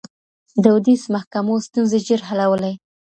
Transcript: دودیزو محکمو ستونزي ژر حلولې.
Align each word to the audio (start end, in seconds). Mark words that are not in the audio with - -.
دودیزو 0.63 1.07
محکمو 1.15 1.55
ستونزي 1.65 1.99
ژر 2.07 2.21
حلولې. 2.29 2.73